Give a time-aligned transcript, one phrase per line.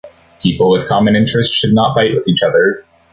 [0.41, 2.85] People with common interests should not fight with each other.